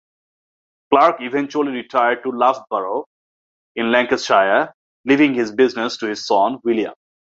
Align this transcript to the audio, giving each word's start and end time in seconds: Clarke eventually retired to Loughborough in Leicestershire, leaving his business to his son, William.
Clarke 0.91 1.17
eventually 1.21 1.71
retired 1.73 2.23
to 2.23 2.31
Loughborough 2.31 3.05
in 3.75 3.91
Leicestershire, 3.91 4.73
leaving 5.05 5.35
his 5.35 5.51
business 5.51 5.97
to 5.97 6.07
his 6.07 6.25
son, 6.25 6.57
William. 6.63 6.95